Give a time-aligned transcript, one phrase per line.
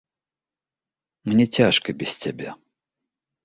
[1.31, 2.49] Мне цяжка без цябе.